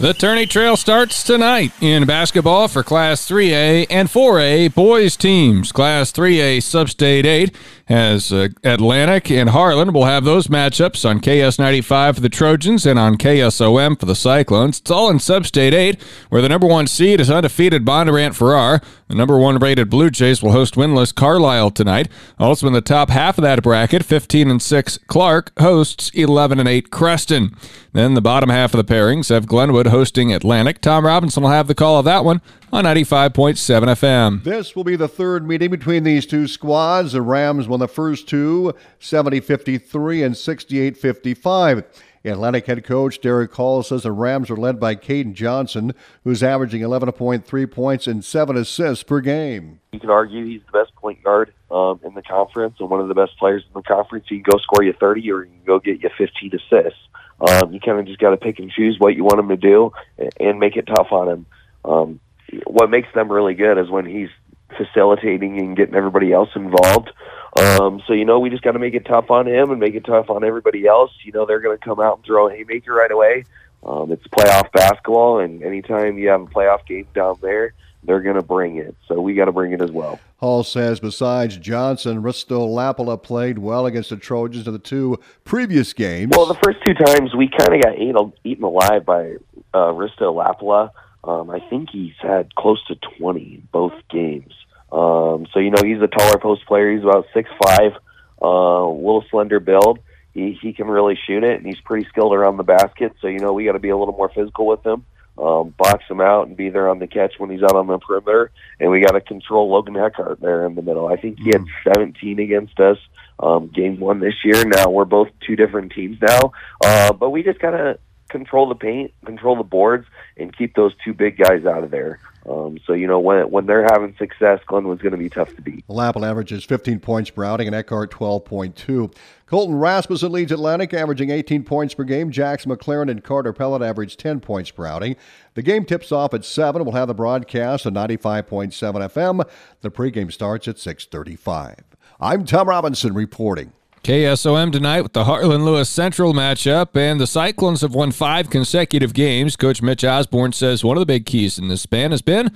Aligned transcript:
The 0.00 0.14
Tourney 0.14 0.46
Trail 0.46 0.76
starts 0.76 1.24
tonight 1.24 1.72
in 1.80 2.06
basketball 2.06 2.68
for 2.68 2.84
Class 2.84 3.28
3A 3.28 3.88
and 3.90 4.08
4A 4.08 4.72
boys 4.72 5.16
teams. 5.16 5.72
Class 5.72 6.12
3A 6.12 6.58
Substate 6.58 7.24
8 7.24 7.52
has 7.86 8.32
uh, 8.32 8.48
Atlantic 8.62 9.28
and 9.28 9.50
Harlan. 9.50 9.92
We'll 9.92 10.04
have 10.04 10.24
those 10.24 10.46
matchups 10.46 11.08
on 11.08 11.20
KS95 11.20 12.14
for 12.14 12.20
the 12.20 12.28
Trojans 12.28 12.86
and 12.86 12.96
on 12.96 13.16
KSOM 13.16 13.98
for 13.98 14.06
the 14.06 14.14
Cyclones. 14.14 14.78
It's 14.78 14.90
all 14.90 15.10
in 15.10 15.16
Substate 15.16 15.72
8, 15.72 16.00
where 16.28 16.42
the 16.42 16.48
number 16.48 16.68
one 16.68 16.86
seed 16.86 17.18
is 17.18 17.28
undefeated 17.28 17.84
Bondurant 17.84 18.36
Farrar. 18.36 18.80
The 19.08 19.16
number 19.16 19.38
one 19.38 19.58
rated 19.58 19.90
Blue 19.90 20.10
Jays 20.10 20.42
will 20.42 20.52
host 20.52 20.74
winless 20.74 21.12
Carlisle 21.12 21.72
tonight. 21.72 22.08
Also 22.38 22.68
in 22.68 22.72
the 22.72 22.80
top 22.82 23.08
half 23.10 23.36
of 23.36 23.42
that 23.42 23.64
bracket, 23.64 24.04
15 24.04 24.48
and 24.50 24.62
6 24.62 24.98
Clark 25.08 25.58
hosts 25.58 26.10
11 26.10 26.60
and 26.60 26.68
8 26.68 26.90
Creston. 26.90 27.56
Then 27.94 28.14
the 28.14 28.20
bottom 28.20 28.50
half 28.50 28.74
of 28.74 28.86
the 28.86 28.94
pairings 28.94 29.30
have 29.30 29.46
Glenwood 29.46 29.87
hosting 29.90 30.32
Atlantic. 30.32 30.80
Tom 30.80 31.06
Robinson 31.06 31.42
will 31.42 31.50
have 31.50 31.66
the 31.66 31.74
call 31.74 31.98
of 31.98 32.04
that 32.04 32.24
one 32.24 32.40
on 32.72 32.84
95.7 32.84 33.32
FM. 33.56 34.44
This 34.44 34.76
will 34.76 34.84
be 34.84 34.96
the 34.96 35.08
third 35.08 35.46
meeting 35.46 35.70
between 35.70 36.04
these 36.04 36.26
two 36.26 36.46
squads. 36.46 37.12
The 37.12 37.22
Rams 37.22 37.68
won 37.68 37.80
the 37.80 37.88
first 37.88 38.28
two, 38.28 38.74
70 38.98 39.40
53 39.40 40.22
and 40.22 40.36
68 40.36 40.96
55. 40.96 41.84
Atlantic 42.24 42.66
head 42.66 42.84
coach 42.84 43.20
Derek 43.20 43.52
Hall 43.54 43.82
says 43.82 44.02
the 44.02 44.12
Rams 44.12 44.50
are 44.50 44.56
led 44.56 44.78
by 44.78 44.94
Caden 44.94 45.34
Johnson, 45.34 45.94
who's 46.24 46.42
averaging 46.42 46.82
11.3 46.82 47.70
points 47.70 48.06
and 48.06 48.24
7 48.24 48.56
assists 48.56 49.02
per 49.02 49.20
game. 49.20 49.80
You 49.92 50.00
can 50.00 50.10
argue 50.10 50.44
he's 50.44 50.60
the 50.70 50.78
best 50.78 50.94
point 50.96 51.22
guard 51.22 51.52
um, 51.70 52.00
in 52.04 52.14
the 52.14 52.22
conference 52.22 52.76
and 52.80 52.90
one 52.90 53.00
of 53.00 53.08
the 53.08 53.14
best 53.14 53.36
players 53.38 53.64
in 53.66 53.72
the 53.74 53.82
conference. 53.82 54.26
He 54.28 54.40
can 54.40 54.50
go 54.50 54.58
score 54.58 54.84
you 54.84 54.92
30 54.92 55.30
or 55.30 55.44
he 55.44 55.50
can 55.50 55.64
go 55.64 55.78
get 55.78 56.02
you 56.02 56.10
15 56.16 56.52
assists. 56.54 57.00
Um, 57.40 57.72
you 57.72 57.80
kind 57.80 57.98
of 57.98 58.06
just 58.06 58.18
got 58.18 58.30
to 58.30 58.36
pick 58.36 58.58
and 58.58 58.70
choose 58.70 58.96
what 58.98 59.14
you 59.14 59.24
want 59.24 59.38
him 59.38 59.48
to 59.48 59.56
do 59.56 59.92
and 60.40 60.58
make 60.58 60.76
it 60.76 60.86
tough 60.86 61.12
on 61.12 61.28
him. 61.28 61.46
Um, 61.84 62.20
what 62.66 62.90
makes 62.90 63.08
them 63.14 63.30
really 63.30 63.54
good 63.54 63.78
is 63.78 63.90
when 63.90 64.06
he's 64.06 64.30
facilitating 64.76 65.58
and 65.58 65.76
getting 65.76 65.94
everybody 65.94 66.32
else 66.32 66.50
involved. 66.54 67.10
Um, 67.56 68.02
so 68.06 68.12
you 68.12 68.24
know, 68.24 68.38
we 68.38 68.50
just 68.50 68.62
got 68.62 68.72
to 68.72 68.78
make 68.78 68.94
it 68.94 69.06
tough 69.06 69.30
on 69.30 69.46
him 69.46 69.70
and 69.70 69.80
make 69.80 69.94
it 69.94 70.04
tough 70.04 70.30
on 70.30 70.44
everybody 70.44 70.86
else. 70.86 71.10
You 71.24 71.32
know, 71.32 71.46
they're 71.46 71.60
going 71.60 71.78
to 71.78 71.84
come 71.84 72.00
out 72.00 72.18
and 72.18 72.24
throw 72.24 72.48
a 72.48 72.54
haymaker 72.54 72.92
right 72.92 73.10
away. 73.10 73.44
Um, 73.84 74.10
it's 74.10 74.26
playoff 74.26 74.72
basketball, 74.72 75.38
and 75.38 75.62
anytime 75.62 76.18
you 76.18 76.28
have 76.28 76.42
a 76.42 76.46
playoff 76.46 76.84
game 76.86 77.06
down 77.14 77.36
there, 77.40 77.74
they're 78.04 78.20
going 78.20 78.36
to 78.36 78.42
bring 78.42 78.76
it. 78.76 78.94
So 79.06 79.20
we 79.20 79.34
got 79.34 79.46
to 79.46 79.52
bring 79.52 79.72
it 79.72 79.82
as 79.82 79.90
well. 79.90 80.20
Hall 80.36 80.62
says 80.62 81.00
besides 81.00 81.56
Johnson, 81.56 82.22
Risto 82.22 82.68
Lapala 82.68 83.20
played 83.22 83.58
well 83.58 83.86
against 83.86 84.10
the 84.10 84.16
Trojans 84.16 84.66
in 84.66 84.72
the 84.72 84.78
two 84.78 85.18
previous 85.44 85.92
games. 85.92 86.32
Well, 86.36 86.46
the 86.46 86.58
first 86.62 86.78
two 86.86 86.94
times 86.94 87.34
we 87.34 87.48
kind 87.48 87.74
of 87.74 87.82
got 87.82 87.98
eaten, 87.98 88.32
eaten 88.44 88.64
alive 88.64 89.04
by 89.04 89.34
uh, 89.74 89.92
Risto 89.92 90.32
Lapala. 90.32 90.90
Um, 91.24 91.50
I 91.50 91.60
think 91.68 91.90
he's 91.90 92.14
had 92.20 92.54
close 92.54 92.82
to 92.86 92.94
20 93.18 93.62
both 93.72 93.94
games. 94.08 94.54
Um, 94.90 95.46
so 95.52 95.60
you 95.60 95.70
know 95.70 95.82
he's 95.84 96.00
a 96.00 96.06
taller 96.06 96.38
post 96.38 96.64
player. 96.66 96.92
He's 96.92 97.02
about 97.02 97.26
six 97.34 97.50
five, 97.62 97.92
uh, 98.40 98.86
little 98.88 99.24
slender 99.30 99.60
build. 99.60 99.98
He 100.32 100.58
he 100.60 100.72
can 100.72 100.86
really 100.86 101.18
shoot 101.26 101.44
it, 101.44 101.58
and 101.58 101.66
he's 101.66 101.80
pretty 101.80 102.08
skilled 102.08 102.32
around 102.32 102.56
the 102.56 102.62
basket. 102.62 103.12
So 103.20 103.26
you 103.26 103.38
know 103.38 103.52
we 103.52 103.64
got 103.64 103.72
to 103.72 103.78
be 103.78 103.90
a 103.90 103.96
little 103.96 104.16
more 104.16 104.30
physical 104.30 104.66
with 104.66 104.84
him, 104.86 105.04
um, 105.40 105.74
box 105.76 106.04
him 106.08 106.20
out, 106.20 106.48
and 106.48 106.56
be 106.56 106.70
there 106.70 106.88
on 106.88 106.98
the 106.98 107.06
catch 107.06 107.34
when 107.38 107.50
he's 107.50 107.62
out 107.62 107.76
on 107.76 107.86
the 107.86 107.98
perimeter. 107.98 108.50
And 108.80 108.90
we 108.90 109.00
got 109.00 109.12
to 109.12 109.20
control 109.20 109.70
Logan 109.70 109.96
Eckhart 109.96 110.40
there 110.40 110.66
in 110.66 110.74
the 110.74 110.82
middle. 110.82 111.06
I 111.06 111.16
think 111.16 111.38
he 111.38 111.50
had 111.50 111.62
mm. 111.62 111.94
17 111.94 112.38
against 112.38 112.78
us 112.80 112.98
um, 113.40 113.68
game 113.68 114.00
one 114.00 114.20
this 114.20 114.34
year. 114.44 114.64
Now 114.64 114.90
we're 114.90 115.04
both 115.04 115.28
two 115.46 115.56
different 115.56 115.92
teams 115.92 116.18
now, 116.20 116.52
uh, 116.84 117.12
but 117.12 117.30
we 117.30 117.42
just 117.42 117.60
gotta 117.60 117.98
control 118.28 118.68
the 118.68 118.74
paint, 118.74 119.12
control 119.24 119.56
the 119.56 119.62
boards, 119.62 120.06
and 120.36 120.56
keep 120.56 120.74
those 120.74 120.92
two 121.04 121.14
big 121.14 121.36
guys 121.36 121.64
out 121.66 121.84
of 121.84 121.90
there. 121.90 122.20
Um, 122.48 122.78
so 122.86 122.94
you 122.94 123.06
know 123.06 123.20
when 123.20 123.50
when 123.50 123.66
they're 123.66 123.84
having 123.84 124.14
success, 124.16 124.60
Glenwood's 124.66 125.02
going 125.02 125.12
to 125.12 125.18
be 125.18 125.28
tough 125.28 125.54
to 125.56 125.62
beat. 125.62 125.84
Lappin 125.88 126.24
averages 126.24 126.64
15 126.64 127.00
points 127.00 127.30
per 127.30 127.44
outing, 127.44 127.66
and 127.66 127.76
Eckhart 127.76 128.10
12.2. 128.10 129.14
Colton 129.46 129.74
Rasmussen 129.74 130.32
leads 130.32 130.52
Atlantic, 130.52 130.94
averaging 130.94 131.30
18 131.30 131.64
points 131.64 131.94
per 131.94 132.04
game. 132.04 132.30
Jackson 132.30 132.70
McLaren 132.70 133.10
and 133.10 133.22
Carter 133.22 133.52
Pellet 133.52 133.82
average 133.82 134.16
10 134.16 134.40
points 134.40 134.70
per 134.70 134.86
outing. 134.86 135.16
The 135.54 135.62
game 135.62 135.84
tips 135.84 136.10
off 136.10 136.32
at 136.32 136.44
seven. 136.44 136.84
We'll 136.84 136.94
have 136.94 137.08
the 137.08 137.14
broadcast 137.14 137.86
on 137.86 137.94
95.7 137.94 138.72
FM. 138.72 139.48
The 139.82 139.90
pregame 139.90 140.32
starts 140.32 140.68
at 140.68 140.76
6:35. 140.76 141.80
I'm 142.20 142.44
Tom 142.44 142.68
Robinson 142.68 143.12
reporting. 143.14 143.72
KSOM 144.02 144.72
tonight 144.72 145.02
with 145.02 145.12
the 145.12 145.24
Harlan 145.24 145.64
Lewis 145.64 145.88
Central 145.88 146.32
matchup, 146.32 146.96
and 146.96 147.20
the 147.20 147.26
Cyclones 147.26 147.80
have 147.82 147.94
won 147.94 148.12
five 148.12 148.50
consecutive 148.50 149.12
games. 149.12 149.56
Coach 149.56 149.82
Mitch 149.82 150.04
Osborne 150.04 150.52
says 150.52 150.84
one 150.84 150.96
of 150.96 151.00
the 151.00 151.06
big 151.06 151.26
keys 151.26 151.58
in 151.58 151.68
this 151.68 151.82
span 151.82 152.10
has 152.10 152.22
been 152.22 152.50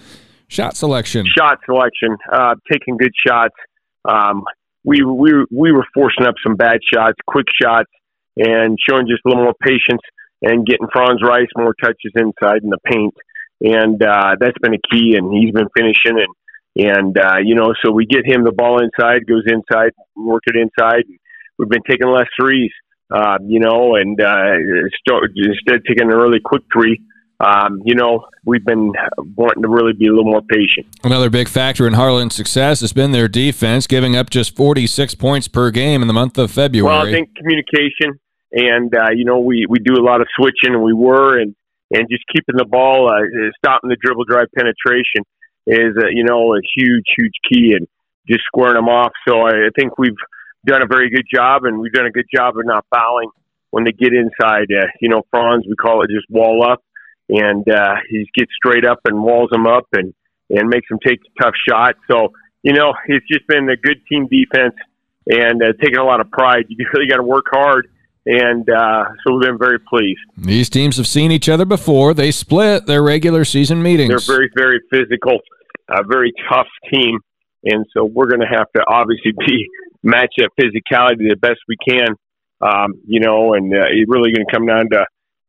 shot 0.49 0.77
selection. 0.77 1.27
Shot 1.27 1.59
selection, 1.65 2.17
uh, 2.33 2.55
taking 2.71 2.97
good 2.97 3.13
shots. 3.27 3.55
Um, 4.05 4.45
we 4.85 5.03
we 5.03 5.33
we 5.51 5.73
were 5.73 5.87
forcing 5.95 6.27
up 6.27 6.35
some 6.45 6.57
bad 6.57 6.81
shots, 6.93 7.17
quick 7.27 7.47
shots, 7.61 7.91
and 8.37 8.79
showing 8.89 9.07
just 9.07 9.23
a 9.25 9.29
little 9.29 9.45
more 9.45 9.55
patience 9.63 10.03
and 10.43 10.67
getting 10.67 10.89
Franz 10.93 11.21
Rice 11.23 11.49
more 11.57 11.75
touches 11.81 12.13
inside 12.17 12.63
in 12.63 12.71
the 12.71 12.79
paint, 12.85 13.15
and 13.61 14.03
uh, 14.03 14.37
that's 14.41 14.59
been 14.61 14.75
a 14.75 14.83
key. 14.93 15.17
And 15.17 15.33
he's 15.33 15.53
been 15.53 15.69
finishing, 15.77 16.19
and 16.19 16.35
and 16.75 17.19
uh, 17.19 17.39
you 17.43 17.55
know, 17.55 17.75
so 17.85 17.93
we 17.93 18.07
get 18.07 18.27
him 18.27 18.45
the 18.45 18.53
ball 18.53 18.83
inside, 18.83 19.27
goes 19.27 19.45
inside, 19.47 19.93
work 20.17 20.43
it 20.47 20.57
inside. 20.57 21.05
And, 21.07 21.19
we've 21.63 21.71
been 21.71 21.83
taking 21.89 22.09
less 22.09 22.27
threes, 22.39 22.71
uh, 23.11 23.39
you 23.47 23.61
know, 23.61 23.95
and 23.95 24.21
uh, 24.21 24.89
start, 24.99 25.31
instead 25.35 25.77
of 25.77 25.85
taking 25.85 26.11
an 26.11 26.13
early 26.13 26.41
quick 26.45 26.63
three, 26.73 27.01
um, 27.41 27.83
you 27.85 27.95
know, 27.95 28.27
we've 28.45 28.65
been 28.65 28.93
wanting 29.37 29.63
to 29.63 29.69
really 29.69 29.93
be 29.93 30.07
a 30.07 30.11
little 30.11 30.31
more 30.31 30.43
patient. 30.43 30.87
Another 31.03 31.29
big 31.29 31.49
factor 31.49 31.87
in 31.87 31.95
Harlan's 31.95 32.35
success 32.35 32.81
has 32.81 32.93
been 32.93 33.11
their 33.11 33.29
defense, 33.29 33.87
giving 33.87 34.15
up 34.17 34.31
just 34.31 34.55
46 34.55 35.15
points 35.17 35.49
per 35.49 35.71
game 35.71 36.03
in 36.03 36.09
the 36.09 36.15
month 36.15 36.39
of 36.39 36.51
February. 36.51 36.97
Well, 36.97 37.07
I 37.07 37.11
think 37.11 37.35
communication, 37.37 38.21
and 38.53 38.95
uh, 38.95 39.11
you 39.15 39.25
know, 39.25 39.41
we 39.41 39.67
we 39.69 39.79
do 39.81 39.95
a 39.95 40.05
lot 40.05 40.21
of 40.21 40.29
switching, 40.37 40.75
and 40.75 40.83
we 40.83 40.93
were, 40.93 41.41
and 41.41 41.57
and 41.91 42.09
just 42.09 42.25
keeping 42.33 42.57
the 42.57 42.65
ball, 42.65 43.11
uh, 43.11 43.21
stopping 43.59 43.91
the 43.91 43.97
dribble 44.01 44.25
drive 44.25 44.47
penetration 44.57 45.25
is, 45.67 45.95
uh, 45.99 46.09
you 46.11 46.25
know, 46.25 46.55
a 46.55 46.61
huge, 46.77 47.05
huge 47.17 47.35
key, 47.51 47.75
and 47.77 47.87
just 48.29 48.43
squaring 48.47 48.75
them 48.75 48.89
off. 48.89 49.13
So 49.29 49.41
I, 49.41 49.67
I 49.67 49.71
think 49.77 49.99
we've 49.99 50.17
done 50.67 50.83
a 50.83 50.87
very 50.87 51.11
good 51.11 51.27
job, 51.33 51.65
and 51.65 51.79
we've 51.79 51.93
done 51.93 52.07
a 52.07 52.11
good 52.11 52.27
job 52.35 52.57
of 52.57 52.65
not 52.65 52.85
fouling 52.95 53.31
when 53.71 53.85
they 53.85 53.93
get 53.93 54.13
inside. 54.13 54.69
Uh, 54.71 54.87
you 55.01 55.09
know, 55.09 55.23
Franz, 55.31 55.65
we 55.69 55.75
call 55.75 56.03
it 56.03 56.11
just 56.11 56.27
wall 56.31 56.65
up, 56.65 56.83
and 57.29 57.69
uh, 57.69 57.97
he 58.09 58.27
gets 58.37 58.51
straight 58.55 58.85
up 58.85 59.01
and 59.05 59.23
walls 59.23 59.51
them 59.51 59.67
up 59.67 59.87
and 59.93 60.15
and 60.51 60.69
makes 60.69 60.89
them 60.91 60.99
take 61.07 61.19
a 61.19 61.43
tough 61.43 61.55
shot. 61.69 61.95
So 62.11 62.33
you 62.63 62.73
know, 62.73 62.95
it's 63.07 63.27
just 63.27 63.47
been 63.47 63.69
a 63.69 63.77
good 63.77 64.01
team 64.09 64.29
defense 64.29 64.75
and 65.27 65.63
uh, 65.63 65.73
taking 65.81 65.99
a 65.99 66.05
lot 66.05 66.21
of 66.21 66.31
pride. 66.31 66.67
You 66.69 66.87
really 66.95 67.09
got 67.09 67.17
to 67.17 67.23
work 67.23 67.47
hard. 67.51 67.89
And 68.25 68.69
uh, 68.71 69.05
so 69.27 69.35
we've 69.35 69.43
been 69.43 69.59
very 69.59 69.81
pleased. 69.81 70.21
These 70.37 70.71
teams 70.71 70.97
have 70.97 71.09
seen 71.09 71.33
each 71.33 71.49
other 71.49 71.65
before. 71.65 72.15
They 72.15 72.31
split 72.31 72.87
their 72.87 73.03
regular 73.03 73.45
season 73.45 73.83
meetings. 73.83 74.11
They're 74.11 74.37
very, 74.37 74.51
very 74.55 74.81
physical, 74.91 75.41
a 75.89 76.05
very 76.05 76.33
tough 76.49 76.69
team. 76.93 77.19
And 77.65 77.85
so 77.93 78.05
we're 78.05 78.27
going 78.27 78.41
to 78.41 78.47
have 78.47 78.71
to 78.77 78.85
obviously 78.87 79.33
be 79.47 79.67
match 80.03 80.35
that 80.39 80.51
physicality 80.59 81.29
the 81.29 81.37
best 81.37 81.59
we 81.69 81.77
can. 81.77 82.15
Um, 82.61 82.95
you 83.07 83.21
know, 83.21 83.55
and 83.55 83.73
uh, 83.75 83.91
it's 83.91 84.09
really 84.09 84.33
going 84.33 84.47
to 84.47 84.53
come 84.53 84.67
down 84.67 84.89
to 84.91 85.05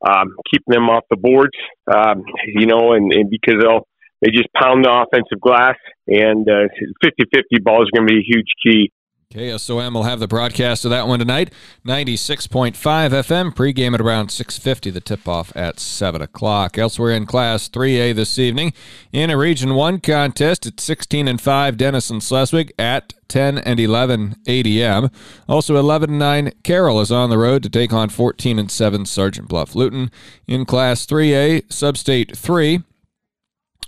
um, 0.05 0.35
keeping 0.51 0.73
them 0.73 0.89
off 0.89 1.03
the 1.09 1.15
boards. 1.15 1.53
Um, 1.87 2.23
you 2.47 2.65
know, 2.65 2.93
and, 2.93 3.13
and 3.13 3.29
because 3.29 3.61
they'll 3.61 3.87
they 4.21 4.31
just 4.31 4.47
pound 4.53 4.85
the 4.85 4.89
offensive 4.89 5.41
glass, 5.41 5.75
and 6.07 6.47
uh, 6.47 6.71
50-50 7.03 7.61
ball 7.61 7.83
is 7.83 7.89
going 7.93 8.07
to 8.07 8.13
be 8.13 8.19
a 8.19 8.25
huge 8.25 8.47
key 8.65 8.89
KSOM 9.33 9.95
will 9.95 10.03
have 10.03 10.19
the 10.19 10.27
broadcast 10.27 10.85
of 10.85 10.91
that 10.91 11.07
one 11.07 11.17
tonight. 11.17 11.51
96.5 11.87 12.75
FM, 12.75 13.51
pregame 13.55 13.95
at 13.95 14.01
around 14.01 14.27
6.50, 14.27 14.93
the 14.93 15.01
tip-off 15.01 15.51
at 15.55 15.79
7 15.79 16.21
o'clock. 16.21 16.77
Elsewhere 16.77 17.13
in 17.13 17.25
Class 17.25 17.67
3A 17.67 18.13
this 18.13 18.37
evening, 18.37 18.73
in 19.11 19.31
a 19.31 19.37
Region 19.37 19.73
1 19.73 20.01
contest, 20.01 20.67
it's 20.67 20.83
16 20.83 21.27
and 21.27 21.41
5 21.41 21.77
Denison 21.77 22.19
Schleswig 22.19 22.73
at 22.77 23.15
10 23.27 23.57
and 23.57 23.79
11 23.79 24.35
ADM. 24.45 25.11
Also 25.49 25.77
11 25.77 26.11
and 26.11 26.19
9 26.19 26.51
Carroll 26.61 27.01
is 27.01 27.11
on 27.11 27.31
the 27.31 27.39
road 27.39 27.63
to 27.63 27.69
take 27.71 27.91
on 27.91 28.09
14 28.09 28.59
and 28.59 28.69
7 28.69 29.07
Sergeant 29.07 29.47
Bluff 29.47 29.73
Luton. 29.73 30.11
In 30.45 30.63
Class 30.63 31.07
3A, 31.07 31.63
Substate 31.69 32.37
3, 32.37 32.83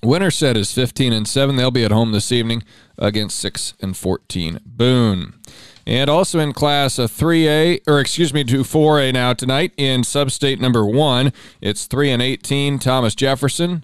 Winterset 0.01 0.57
is 0.57 0.73
15 0.73 1.13
and 1.13 1.27
7. 1.27 1.55
They'll 1.55 1.69
be 1.69 1.85
at 1.85 1.91
home 1.91 2.13
this 2.13 2.31
evening 2.31 2.63
against 2.97 3.39
6 3.39 3.73
and 3.81 3.95
14 3.95 4.59
Boone. 4.65 5.33
And 5.87 6.09
also 6.09 6.39
in 6.39 6.53
class 6.53 6.97
a 6.97 7.03
3A, 7.03 7.81
or 7.87 7.99
excuse 7.99 8.33
me, 8.33 8.43
to 8.45 8.63
4A 8.63 9.13
now 9.13 9.33
tonight 9.33 9.71
in 9.77 10.01
substate 10.01 10.59
number 10.59 10.85
1, 10.85 11.31
it's 11.61 11.85
3 11.85 12.11
and 12.11 12.21
18 12.21 12.79
Thomas 12.79 13.13
Jefferson 13.13 13.83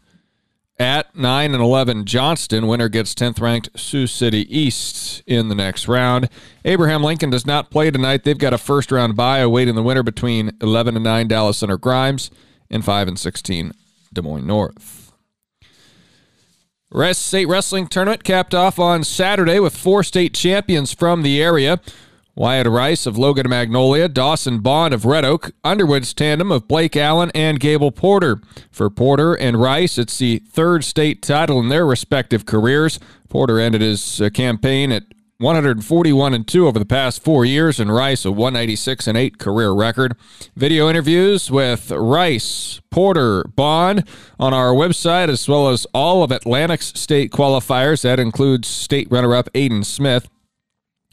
at 0.79 1.15
9 1.15 1.53
and 1.53 1.61
11 1.61 2.05
Johnston. 2.05 2.65
Winner 2.65 2.89
gets 2.89 3.13
10th 3.13 3.39
ranked 3.39 3.79
Sioux 3.79 4.07
City 4.07 4.47
East 4.55 5.21
in 5.27 5.47
the 5.47 5.53
next 5.53 5.87
round. 5.87 6.27
Abraham 6.65 7.03
Lincoln 7.03 7.29
does 7.29 7.45
not 7.45 7.69
play 7.69 7.91
tonight. 7.91 8.23
They've 8.23 8.37
got 8.37 8.53
a 8.53 8.57
first 8.57 8.91
round 8.91 9.15
bye 9.15 9.39
awaiting 9.39 9.75
the 9.75 9.83
winner 9.83 10.01
between 10.01 10.57
11 10.59 10.95
and 10.95 11.03
9 11.03 11.27
Dallas 11.27 11.59
Center 11.59 11.77
Grimes 11.77 12.31
and 12.71 12.83
5 12.83 13.09
and 13.09 13.19
16 13.19 13.73
Des 14.11 14.21
Moines 14.23 14.47
North. 14.47 15.00
Rest 16.93 17.25
State 17.25 17.47
Wrestling 17.47 17.87
Tournament 17.87 18.25
capped 18.25 18.53
off 18.53 18.77
on 18.77 19.05
Saturday 19.05 19.59
with 19.59 19.77
four 19.77 20.03
state 20.03 20.33
champions 20.33 20.93
from 20.93 21.23
the 21.23 21.41
area. 21.41 21.79
Wyatt 22.35 22.67
Rice 22.67 23.05
of 23.05 23.17
Logan 23.17 23.49
Magnolia, 23.49 24.09
Dawson 24.09 24.59
Bond 24.59 24.93
of 24.93 25.05
Red 25.05 25.23
Oak, 25.23 25.51
Underwood's 25.63 26.13
tandem 26.13 26.51
of 26.51 26.67
Blake 26.67 26.97
Allen 26.97 27.31
and 27.33 27.61
Gable 27.61 27.91
Porter. 27.91 28.41
For 28.69 28.89
Porter 28.89 29.33
and 29.33 29.61
Rice, 29.61 29.97
it's 29.97 30.17
the 30.17 30.39
third 30.39 30.83
state 30.83 31.21
title 31.21 31.61
in 31.61 31.69
their 31.69 31.85
respective 31.85 32.45
careers. 32.45 32.99
Porter 33.29 33.57
ended 33.57 33.79
his 33.79 34.21
uh, 34.21 34.29
campaign 34.29 34.91
at 34.91 35.03
141 35.41 36.33
and 36.33 36.47
2 36.47 36.67
over 36.67 36.77
the 36.77 36.85
past 36.85 37.23
four 37.23 37.43
years, 37.43 37.79
and 37.79 37.93
Rice 37.93 38.25
a 38.25 38.31
196 38.31 39.07
and 39.07 39.17
8 39.17 39.39
career 39.39 39.71
record. 39.71 40.15
Video 40.55 40.87
interviews 40.87 41.49
with 41.49 41.89
Rice, 41.89 42.79
Porter, 42.91 43.43
Bond 43.55 44.07
on 44.39 44.53
our 44.53 44.71
website, 44.71 45.29
as 45.29 45.47
well 45.47 45.69
as 45.69 45.87
all 45.93 46.23
of 46.23 46.31
Atlantic's 46.31 46.93
state 46.99 47.31
qualifiers. 47.31 48.03
That 48.03 48.19
includes 48.19 48.67
state 48.67 49.07
runner 49.09 49.33
up 49.33 49.49
Aiden 49.53 49.83
Smith. 49.83 50.29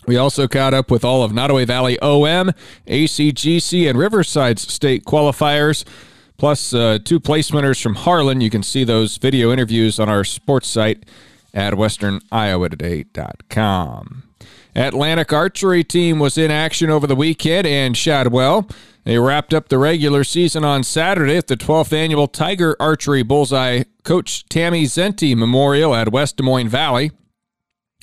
We 0.06 0.16
also 0.16 0.46
caught 0.46 0.74
up 0.74 0.90
with 0.90 1.04
all 1.04 1.22
of 1.22 1.32
Nodaway 1.32 1.66
Valley 1.66 1.98
OM, 2.00 2.52
ACGC, 2.86 3.88
and 3.88 3.98
Riverside's 3.98 4.70
state 4.72 5.04
qualifiers, 5.04 5.84
plus 6.36 6.74
uh, 6.74 6.98
two 7.02 7.18
place 7.18 7.50
from 7.50 7.94
Harlan. 7.94 8.40
You 8.40 8.50
can 8.50 8.62
see 8.62 8.84
those 8.84 9.16
video 9.16 9.52
interviews 9.52 9.98
on 9.98 10.08
our 10.08 10.24
sports 10.24 10.68
site 10.68 11.04
at 11.54 11.74
westerniowatoday.com. 11.74 14.22
Atlantic 14.74 15.32
archery 15.32 15.82
team 15.82 16.18
was 16.18 16.38
in 16.38 16.50
action 16.50 16.90
over 16.90 17.06
the 17.06 17.16
weekend 17.16 17.66
and 17.66 17.96
shot 17.96 18.30
well. 18.30 18.68
They 19.04 19.18
wrapped 19.18 19.54
up 19.54 19.68
the 19.68 19.78
regular 19.78 20.22
season 20.22 20.64
on 20.64 20.84
Saturday 20.84 21.36
at 21.36 21.46
the 21.46 21.56
12th 21.56 21.92
annual 21.92 22.28
Tiger 22.28 22.76
Archery 22.78 23.22
Bullseye 23.22 23.84
Coach 24.04 24.46
Tammy 24.48 24.84
Zenti 24.84 25.36
Memorial 25.36 25.94
at 25.94 26.12
West 26.12 26.36
Des 26.36 26.42
Moines 26.42 26.68
Valley. 26.68 27.10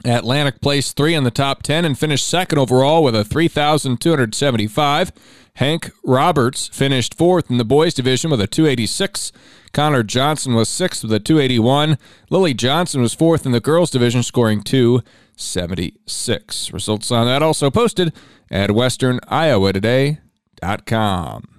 Atlantic 0.04 0.62
placed 0.62 0.98
three 0.98 1.16
in 1.16 1.24
the 1.24 1.32
top 1.32 1.64
10 1.64 1.86
and 1.86 1.98
finished 1.98 2.28
second 2.28 2.58
overall 2.58 3.04
with 3.04 3.16
a 3.16 3.24
3,275. 3.24 5.12
Hank 5.56 5.92
Roberts 6.04 6.68
finished 6.68 7.16
fourth 7.16 7.50
in 7.50 7.58
the 7.58 7.64
boys 7.64 7.94
division 7.94 8.30
with 8.30 8.42
a 8.42 8.48
286. 8.48 9.32
Connor 9.76 10.02
Johnson 10.04 10.56
was 10.56 10.70
sixth 10.70 11.04
with 11.04 11.12
a 11.12 11.20
281. 11.20 11.98
Lily 12.30 12.54
Johnson 12.54 13.02
was 13.02 13.14
fourth 13.14 13.46
in 13.46 13.52
the 13.52 13.60
girls 13.60 13.92
division, 13.92 14.24
scoring 14.24 14.64
276. 14.64 16.72
Results 16.72 17.12
on 17.12 17.28
that 17.28 17.44
also 17.44 17.70
posted 17.70 18.14
at 18.50 18.70
westerniowatoday.com. 18.70 21.55